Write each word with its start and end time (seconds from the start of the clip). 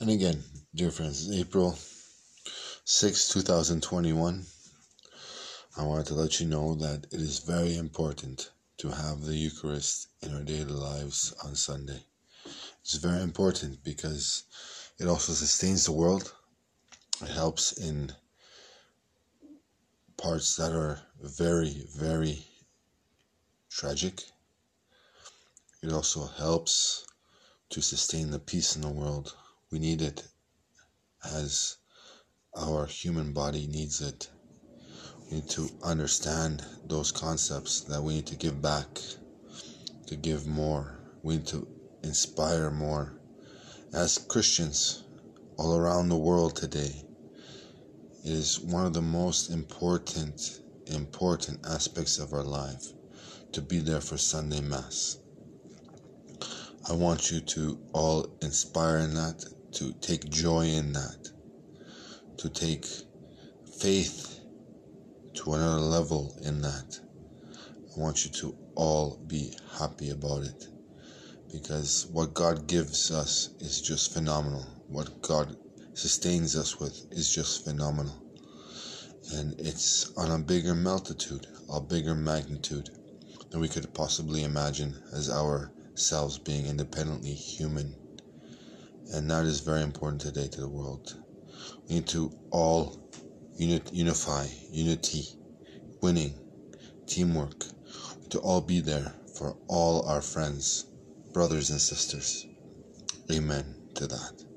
And 0.00 0.08
again, 0.08 0.42
dear 0.74 0.90
friends, 0.90 1.30
April 1.30 1.78
6, 2.84 3.28
2021, 3.28 4.46
I 5.76 5.82
wanted 5.82 6.06
to 6.06 6.14
let 6.14 6.40
you 6.40 6.46
know 6.46 6.74
that 6.76 7.04
it 7.12 7.20
is 7.20 7.40
very 7.40 7.76
important 7.76 8.50
to 8.78 8.88
have 8.88 9.20
the 9.20 9.36
Eucharist 9.36 10.08
in 10.22 10.34
our 10.34 10.42
daily 10.42 10.72
lives 10.72 11.34
on 11.44 11.54
Sunday. 11.54 12.02
It's 12.80 12.94
very 12.94 13.20
important 13.20 13.84
because 13.84 14.44
it 14.98 15.06
also 15.06 15.34
sustains 15.34 15.84
the 15.84 15.92
world. 15.92 16.32
It 17.20 17.28
helps 17.28 17.72
in 17.72 18.10
parts 20.16 20.56
that 20.56 20.72
are 20.72 21.02
very, 21.20 21.84
very 21.94 22.46
tragic. 23.68 24.22
It 25.82 25.92
also 25.92 26.24
helps 26.24 27.04
to 27.68 27.82
sustain 27.82 28.30
the 28.30 28.38
peace 28.38 28.76
in 28.76 28.80
the 28.80 28.88
world. 28.88 29.34
We 29.72 29.78
need 29.78 30.02
it 30.02 30.26
as 31.24 31.76
our 32.56 32.86
human 32.86 33.32
body 33.32 33.68
needs 33.68 34.00
it. 34.00 34.28
We 35.30 35.36
need 35.36 35.48
to 35.50 35.70
understand 35.84 36.64
those 36.88 37.12
concepts 37.12 37.82
that 37.82 38.02
we 38.02 38.14
need 38.14 38.26
to 38.26 38.34
give 38.34 38.60
back, 38.60 38.88
to 40.08 40.16
give 40.16 40.48
more. 40.48 40.98
We 41.22 41.36
need 41.36 41.46
to 41.48 41.68
inspire 42.02 42.72
more. 42.72 43.20
As 43.94 44.18
Christians 44.18 45.04
all 45.56 45.76
around 45.76 46.08
the 46.08 46.16
world 46.16 46.56
today, 46.56 47.04
it 48.24 48.32
is 48.32 48.58
one 48.58 48.86
of 48.86 48.92
the 48.92 49.02
most 49.02 49.50
important, 49.50 50.62
important 50.86 51.64
aspects 51.64 52.18
of 52.18 52.32
our 52.32 52.42
life 52.42 52.86
to 53.52 53.62
be 53.62 53.78
there 53.78 54.00
for 54.00 54.16
Sunday 54.16 54.62
Mass. 54.62 55.18
I 56.88 56.92
want 56.94 57.30
you 57.30 57.40
to 57.40 57.78
all 57.92 58.36
inspire 58.42 58.98
in 58.98 59.14
that, 59.14 59.44
to 59.72 59.92
take 60.00 60.28
joy 60.30 60.66
in 60.66 60.92
that, 60.92 61.28
to 62.38 62.48
take 62.48 62.86
faith 63.78 64.40
to 65.34 65.54
another 65.54 65.80
level 65.80 66.36
in 66.42 66.60
that. 66.62 67.00
I 67.96 68.00
want 68.00 68.24
you 68.24 68.30
to 68.32 68.56
all 68.74 69.18
be 69.26 69.52
happy 69.78 70.10
about 70.10 70.42
it 70.44 70.66
because 71.52 72.06
what 72.12 72.34
God 72.34 72.66
gives 72.66 73.10
us 73.10 73.50
is 73.60 73.80
just 73.80 74.12
phenomenal. 74.12 74.64
What 74.88 75.22
God 75.22 75.56
sustains 75.94 76.56
us 76.56 76.78
with 76.78 77.06
is 77.10 77.32
just 77.32 77.64
phenomenal. 77.64 78.14
And 79.32 79.58
it's 79.60 80.12
on 80.16 80.30
a 80.30 80.38
bigger 80.38 80.74
multitude, 80.74 81.46
a 81.72 81.80
bigger 81.80 82.14
magnitude 82.14 82.90
than 83.50 83.60
we 83.60 83.68
could 83.68 83.92
possibly 83.94 84.44
imagine 84.44 84.94
as 85.12 85.30
ourselves 85.30 86.38
being 86.38 86.66
independently 86.66 87.34
human. 87.34 87.94
And 89.12 89.30
that 89.30 89.44
is 89.44 89.60
very 89.60 89.82
important 89.82 90.20
today 90.20 90.48
to 90.48 90.60
the 90.60 90.68
world. 90.68 91.16
We 91.88 91.96
need 91.96 92.06
to 92.08 92.32
all 92.50 93.10
unify, 93.56 94.46
unity, 94.70 95.24
winning, 96.00 96.34
teamwork, 97.06 97.64
to 98.30 98.38
all 98.38 98.60
be 98.60 98.80
there 98.80 99.12
for 99.36 99.56
all 99.68 100.06
our 100.08 100.22
friends, 100.22 100.86
brothers, 101.32 101.70
and 101.70 101.80
sisters. 101.80 102.46
Amen 103.30 103.74
to 103.94 104.06
that. 104.06 104.49